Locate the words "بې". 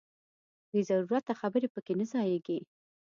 0.69-0.79